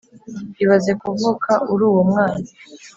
ibaze 0.63 0.91
kuvuka 1.01 1.51
uruwo 1.73 1.99
mwana 2.09 2.47